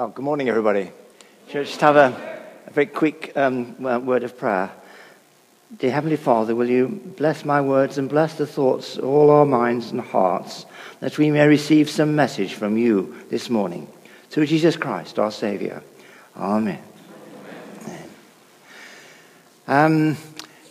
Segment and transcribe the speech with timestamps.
[0.00, 0.90] Well, good morning, everybody.
[1.50, 4.70] Shall I just have a, a very quick um, word of prayer?
[5.76, 6.88] Dear Heavenly Father, will you
[7.18, 10.64] bless my words and bless the thoughts of all our minds and hearts
[11.00, 13.92] that we may receive some message from you this morning.
[14.30, 15.82] Through Jesus Christ, our Saviour.
[16.34, 16.82] Amen.
[17.84, 18.08] Amen.
[19.68, 20.16] Um,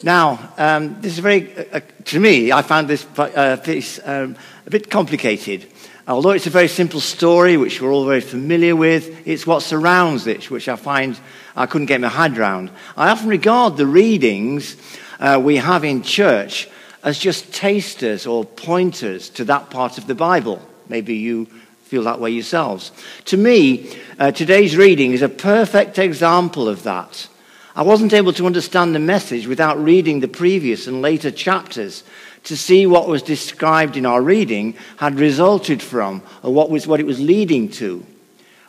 [0.02, 4.38] now, um, this is very, uh, uh to me, I found this uh, piece um,
[4.66, 5.67] a bit complicated.
[6.09, 10.25] Although it's a very simple story, which we're all very familiar with, it's what surrounds
[10.25, 11.19] it, which I find
[11.55, 12.71] I couldn't get my head around.
[12.97, 14.75] I often regard the readings
[15.19, 16.67] uh, we have in church
[17.03, 20.59] as just tasters or pointers to that part of the Bible.
[20.87, 21.45] Maybe you
[21.83, 22.91] feel that way yourselves.
[23.25, 27.27] To me, uh, today's reading is a perfect example of that.
[27.75, 32.03] I wasn't able to understand the message without reading the previous and later chapters
[32.50, 37.00] to see what was described in our reading had resulted from, or what, was, what
[37.00, 38.03] it was leading to.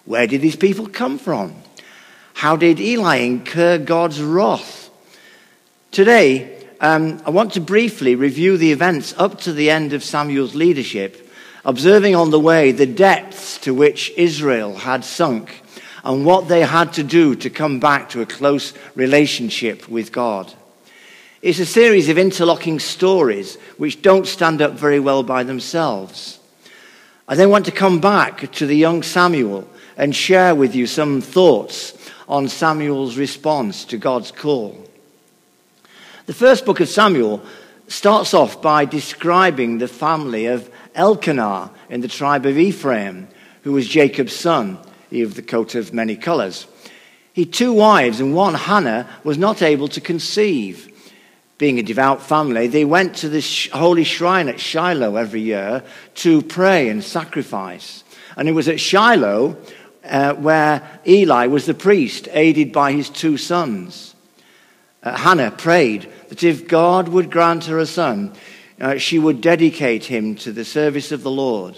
[0.05, 1.55] Where did these people come from?
[2.35, 4.91] How did Eli incur God's wrath?
[5.93, 10.55] Today, um, I want to briefly review the events up to the end of Samuel's
[10.55, 11.33] leadership,
[11.65, 15.63] observing on the way the depths to which Israel had sunk
[16.05, 20.53] and what they had to do to come back to a close relationship with God.
[21.43, 26.39] It's a series of interlocking stories which don't stand up very well by themselves.
[27.27, 29.67] I then want to come back to the young Samuel
[29.97, 31.97] and share with you some thoughts
[32.29, 34.87] on Samuel's response to God's call.
[36.27, 37.43] The first book of Samuel
[37.89, 43.29] starts off by describing the family of Elkanah in the tribe of Ephraim,
[43.63, 44.77] who was Jacob's son,
[45.09, 46.67] he of the coat of many colors.
[47.33, 50.90] He had two wives, and one, Hannah, was not able to conceive
[51.61, 56.41] being a devout family, they went to the holy shrine at Shiloh every year to
[56.41, 58.03] pray and sacrifice.
[58.35, 59.59] And it was at Shiloh
[60.03, 64.15] uh, where Eli was the priest, aided by his two sons.
[65.03, 68.33] Uh, Hannah prayed that if God would grant her a son,
[68.81, 71.77] uh, she would dedicate him to the service of the Lord.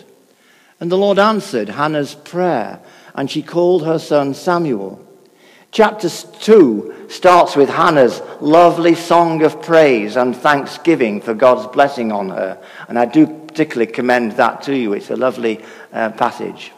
[0.79, 2.79] And the Lord answered Hannah's prayer,
[3.17, 5.05] and she called her son Samuel.
[5.73, 12.29] Chapter 2 starts with Hannah's lovely song of praise and thanksgiving for God's blessing on
[12.29, 12.63] her.
[12.89, 14.93] And I do particularly commend that to you.
[14.93, 16.73] It's a lovely uh, passage.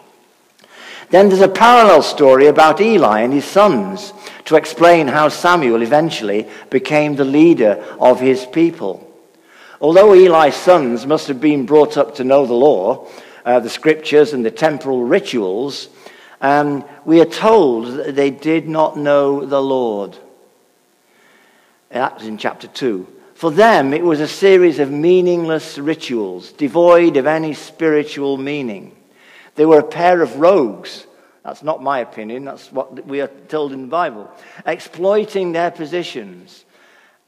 [1.10, 4.12] Then there's a parallel story about Eli and his sons
[4.44, 9.10] to explain how Samuel eventually became the leader of his people.
[9.81, 13.09] Although Eli's sons must have been brought up to know the law,
[13.44, 15.88] uh, the scriptures, and the temporal rituals,
[16.44, 20.19] um, we are told that they did not know the Lord.
[21.88, 23.09] That was in chapter 2.
[23.34, 28.94] For them, it was a series of meaningless rituals, devoid of any spiritual meaning.
[29.54, 31.06] They were a pair of rogues.
[31.44, 34.31] That's not my opinion, that's what we are told in the Bible.
[34.66, 36.66] Exploiting their positions,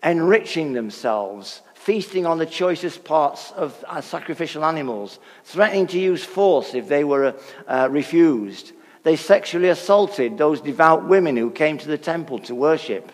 [0.02, 6.74] enriching themselves, feasting on the choicest parts of uh, sacrificial animals, threatening to use force
[6.74, 7.34] if they were
[7.66, 8.72] uh, refused,
[9.06, 13.12] they sexually assaulted those devout women who came to the temple to worship.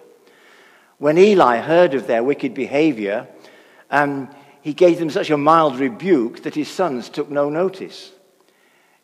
[0.96, 3.28] When Eli heard of their wicked behavior,
[3.90, 8.10] um, he gave them such a mild rebuke that his sons took no notice.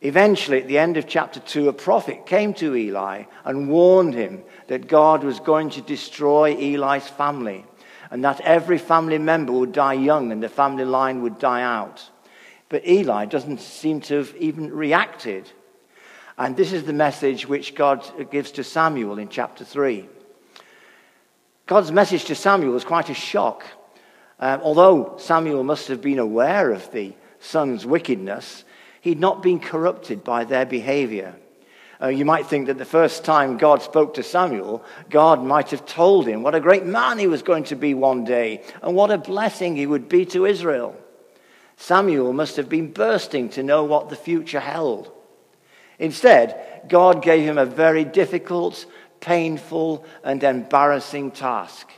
[0.00, 4.42] Eventually, at the end of chapter 2, a prophet came to Eli and warned him
[4.68, 7.66] that God was going to destroy Eli's family
[8.10, 12.08] and that every family member would die young and the family line would die out.
[12.70, 15.52] But Eli doesn't seem to have even reacted.
[16.38, 20.08] And this is the message which God gives to Samuel in chapter 3.
[21.66, 23.64] God's message to Samuel was quite a shock.
[24.38, 28.64] Um, although Samuel must have been aware of the son's wickedness,
[29.00, 31.34] he'd not been corrupted by their behavior.
[32.00, 35.86] Uh, you might think that the first time God spoke to Samuel, God might have
[35.86, 39.10] told him what a great man he was going to be one day and what
[39.10, 40.96] a blessing he would be to Israel.
[41.76, 45.10] Samuel must have been bursting to know what the future held.
[45.98, 48.86] Instead, God gave him a very difficult,
[49.20, 51.90] painful, and embarrassing task.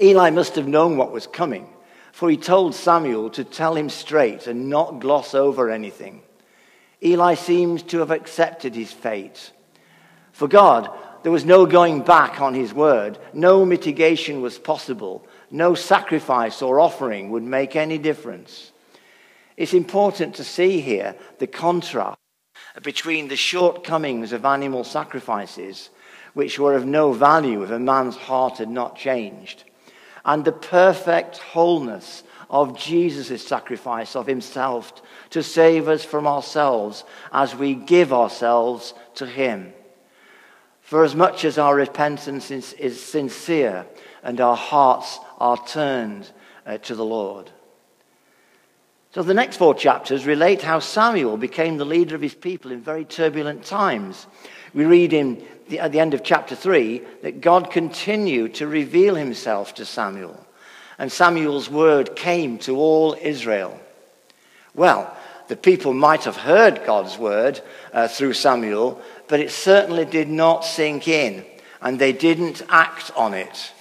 [0.00, 1.68] Eli must have known what was coming,
[2.12, 6.22] for he told Samuel to tell him straight and not gloss over anything.
[7.02, 9.52] Eli seems to have accepted his fate.
[10.32, 10.90] For God,
[11.22, 16.80] there was no going back on his word, no mitigation was possible, no sacrifice or
[16.80, 18.72] offering would make any difference.
[19.56, 22.19] It's important to see here the contrast
[22.82, 25.90] between the shortcomings of animal sacrifices,
[26.34, 29.64] which were of no value if a man's heart had not changed,
[30.24, 37.54] and the perfect wholeness of Jesus' sacrifice of himself to save us from ourselves as
[37.54, 39.72] we give ourselves to him.
[40.80, 43.86] For as much as our repentance is, sincere
[44.24, 46.28] and our hearts are turned
[46.66, 47.50] uh, to the Lord.
[49.12, 52.80] So the next four chapters relate how Samuel became the leader of his people in
[52.80, 54.26] very turbulent times.
[54.72, 59.16] We read in the, at the end of chapter 3 that God continued to reveal
[59.16, 60.46] himself to Samuel,
[60.96, 63.80] and Samuel's word came to all Israel.
[64.74, 65.12] Well,
[65.48, 67.60] the people might have heard God's word
[67.92, 71.44] uh, through Samuel, but it certainly did not sink in,
[71.82, 73.72] and they didn't act on it.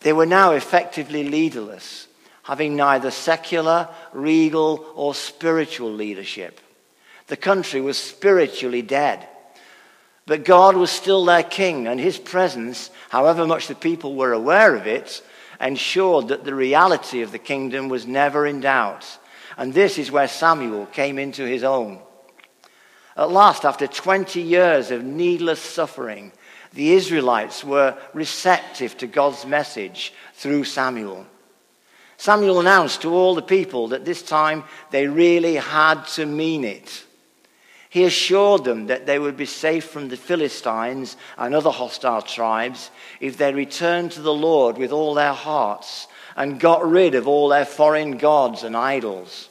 [0.00, 2.08] They were now effectively leaderless,
[2.42, 6.60] having neither secular, regal, or spiritual leadership.
[7.26, 9.26] The country was spiritually dead.
[10.26, 14.76] But God was still their king, and his presence, however much the people were aware
[14.76, 15.22] of it,
[15.60, 19.06] ensured that the reality of the kingdom was never in doubt.
[19.56, 22.00] And this is where Samuel came into his own.
[23.16, 26.32] At last, after 20 years of needless suffering,
[26.72, 31.26] the Israelites were receptive to God's message through Samuel.
[32.20, 37.02] Samuel announced to all the people that this time they really had to mean it.
[37.88, 42.90] He assured them that they would be safe from the Philistines and other hostile tribes
[43.20, 47.48] if they returned to the Lord with all their hearts and got rid of all
[47.48, 49.48] their foreign gods and idols.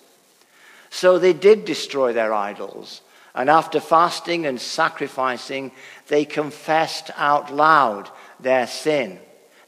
[0.92, 3.02] So they did destroy their idols
[3.34, 5.72] and after fasting and sacrificing,
[6.08, 9.18] they confessed out loud their sin,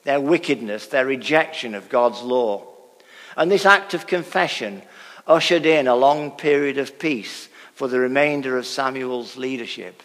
[0.03, 2.70] their wickedness, their rejection of God's law.
[3.37, 4.81] And this act of confession
[5.27, 10.03] ushered in a long period of peace for the remainder of Samuel's leadership.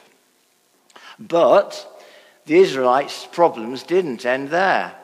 [1.18, 2.04] But
[2.46, 4.94] the Israelites' problems didn't end there.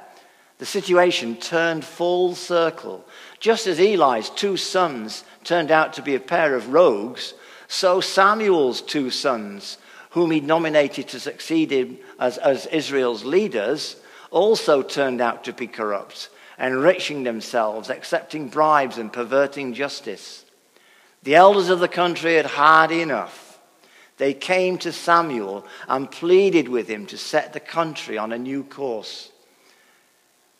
[0.58, 3.04] The situation turned full circle.
[3.40, 7.34] Just as Eli's two sons turned out to be a pair of rogues,
[7.66, 9.78] so Samuel's two sons,
[10.10, 13.96] whom he nominated to succeed him as, as Israel's leaders,
[14.30, 16.28] also turned out to be corrupt,
[16.62, 20.44] enriching themselves, accepting bribes, and perverting justice.
[21.24, 23.58] The elders of the country had had enough.
[24.16, 28.62] They came to Samuel and pleaded with him to set the country on a new
[28.62, 29.32] course.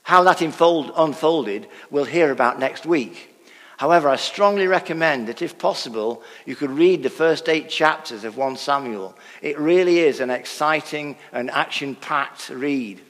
[0.03, 3.29] How that unfolded, we'll hear about next week.
[3.77, 8.37] However, I strongly recommend that if possible, you could read the first eight chapters of
[8.37, 9.17] 1 Samuel.
[9.41, 13.01] It really is an exciting and action packed read.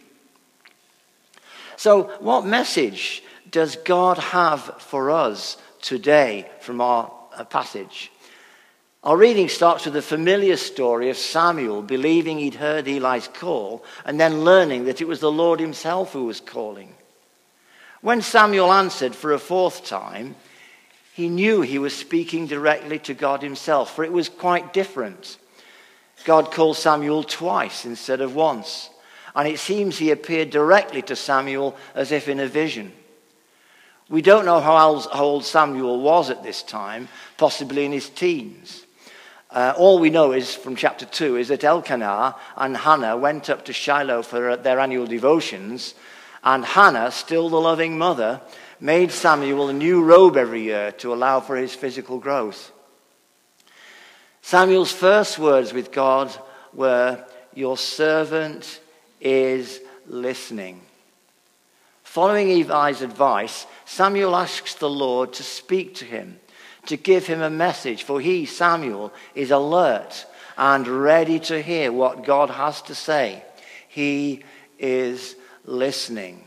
[1.83, 8.13] So, what message does God have for us today from our uh, passage?
[9.03, 14.21] Our reading starts with the familiar story of Samuel believing he'd heard Eli's call and
[14.21, 16.95] then learning that it was the Lord himself who was calling.
[18.01, 20.37] When Samuel answered for a fourth time,
[21.15, 25.37] he knew he was speaking directly to God himself, for it was quite different.
[26.23, 28.89] God called Samuel twice instead of once,
[29.35, 32.93] and it seems he appeared directly to Samuel as if in a vision.
[34.09, 37.09] We don't know how old Samuel was at this time,
[37.39, 38.85] possibly in his teens.
[39.51, 43.65] Uh, all we know is from chapter 2 is that Elkanah and Hannah went up
[43.67, 45.95] to Shiloh for their annual devotions,
[46.43, 48.41] and Hannah, still the loving mother,
[48.81, 52.73] made Samuel a new robe every year to allow for his physical growth.
[54.43, 56.35] Samuel's first words with God
[56.75, 57.25] were,
[57.55, 58.81] Your servant
[59.25, 60.81] is listening.
[62.03, 66.39] Following Eli's advice, Samuel asks the Lord to speak to him,
[66.87, 70.27] to give him a message, for he, Samuel, is alert
[70.59, 73.43] and ready to hear what God has to say.
[73.89, 74.45] He
[74.79, 76.45] is listening.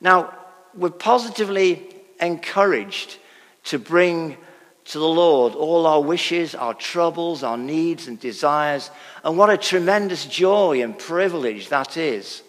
[0.00, 0.34] Now,
[0.74, 1.86] we're positively
[2.20, 3.16] encouraged
[3.64, 4.36] to bring
[4.86, 8.90] to the Lord all our wishes, our troubles, our needs and desires.
[9.22, 12.42] And what a tremendous joy and privilege that is.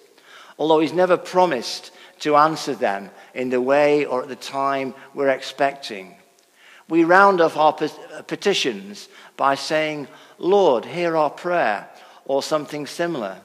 [0.57, 5.29] Although He's never promised to answer them in the way or at the time we're
[5.29, 6.15] expecting.
[6.87, 11.89] We round off our petitions by saying, Lord, hear our prayer,
[12.25, 13.37] or something similar.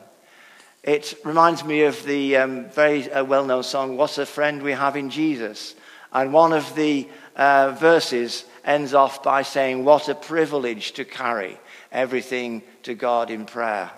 [0.83, 4.73] It reminds me of the um, very uh, well known song, What a Friend We
[4.73, 5.75] Have in Jesus.
[6.13, 11.59] And one of the uh, verses ends off by saying, What a privilege to carry
[11.93, 13.91] everything to God in prayer.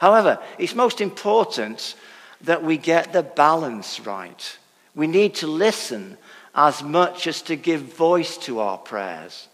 [0.00, 1.94] However, it's most important
[2.42, 4.58] that we get the balance right.
[4.94, 6.16] We need to listen
[6.54, 9.48] as much as to give voice to our prayers.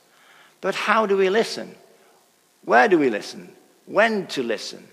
[0.61, 1.75] But how do we listen?
[2.64, 3.52] Where do we listen?
[3.87, 4.87] When to listen?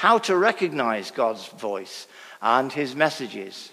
[0.00, 2.06] how to recognize God's voice
[2.40, 3.70] and his messages.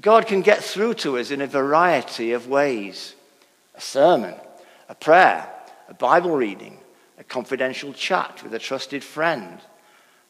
[0.00, 3.14] God can get through to us in a variety of ways
[3.74, 4.34] a sermon,
[4.88, 5.48] a prayer,
[5.88, 6.78] a Bible reading,
[7.18, 9.58] a confidential chat with a trusted friend,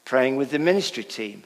[0.04, 1.44] praying with the ministry team.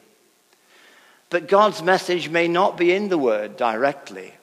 [1.29, 4.35] But God's message may not be in the word directly.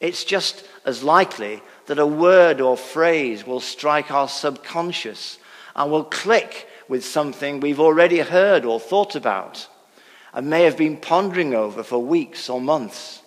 [0.00, 5.38] It's just as likely that a word or phrase will strike our subconscious
[5.74, 9.68] and will click with something we've already heard or thought about
[10.32, 13.22] and may have been pondering over for weeks or months.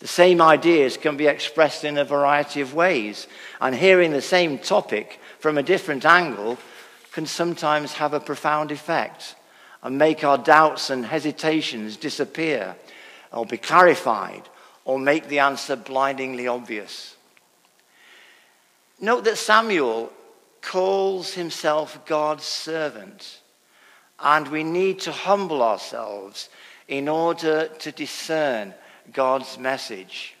[0.00, 3.26] The same ideas can be expressed in a variety of ways,
[3.60, 6.58] and hearing the same topic from a different angle
[7.12, 9.36] can sometimes have a profound effect
[9.82, 12.74] and make our doubts and hesitations disappear
[13.32, 14.42] or be clarified
[14.84, 17.16] or make the answer blindingly obvious.
[19.00, 20.12] Note that Samuel
[20.60, 23.40] calls himself God's servant,
[24.24, 26.48] and we need to humble ourselves
[26.88, 28.72] in order to discern
[29.12, 30.34] God's message.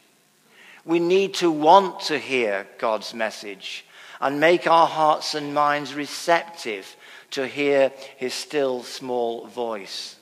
[0.86, 3.84] We need to want to hear God's message
[4.22, 6.96] and make our hearts and minds receptive
[7.32, 10.16] to hear his still small voice.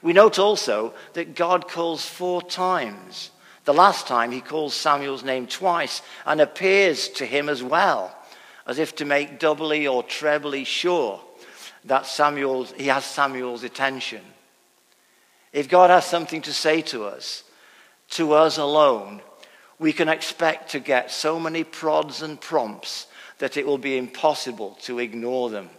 [0.00, 3.32] We note also that God calls four times.
[3.64, 8.16] The last time he calls Samuel's name twice and appears to him as well,
[8.64, 11.20] as if to make doubly or trebly sure
[11.88, 14.22] that Samuel, he has Samuel's attention.
[15.52, 17.42] If God has something to say to us,
[18.10, 19.22] to us alone,
[19.78, 23.06] we can expect to get so many prods and prompts
[23.38, 25.70] that it will be impossible to ignore them.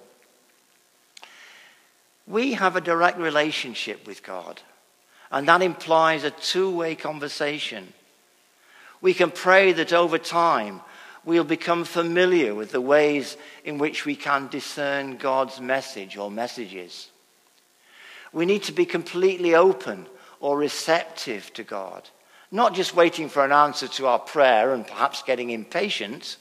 [2.25, 4.62] We have a direct relationship with God,
[5.32, 7.94] and that implies a two way conversation.
[9.01, 10.82] We can pray that over time
[11.26, 17.10] we'll become familiar with the ways in which we can discern God's message or messages.
[18.32, 20.08] We need to be completely open
[20.40, 22.10] or receptive to God,
[22.52, 26.38] not just waiting for an answer to our prayer and perhaps getting impatient.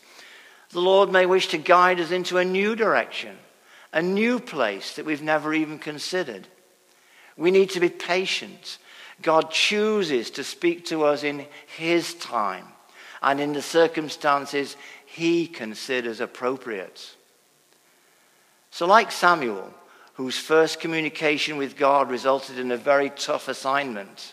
[0.70, 3.36] The Lord may wish to guide us into a new direction
[3.92, 6.46] a new place that we've never even considered.
[7.36, 8.78] We need to be patient.
[9.22, 12.66] God chooses to speak to us in His time
[13.22, 17.14] and in the circumstances He considers appropriate.
[18.70, 19.72] So, like Samuel,
[20.14, 24.32] whose first communication with God resulted in a very tough assignment,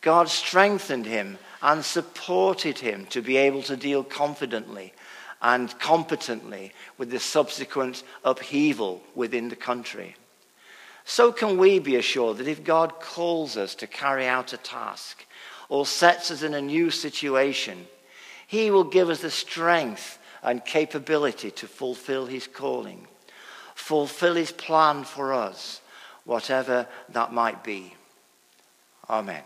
[0.00, 4.92] God strengthened him and supported him to be able to deal confidently
[5.42, 10.14] and competently with the subsequent upheaval within the country.
[11.04, 15.26] So can we be assured that if God calls us to carry out a task
[15.70, 17.86] or sets us in a new situation,
[18.46, 23.06] He will give us the strength and capability to fulfill His calling,
[23.74, 25.80] fulfill His plan for us,
[26.24, 27.94] whatever that might be.
[29.08, 29.42] Amen.